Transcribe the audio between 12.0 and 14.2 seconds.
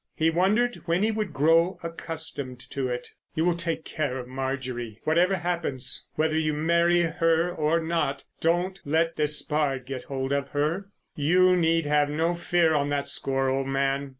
no fear on that score, old man."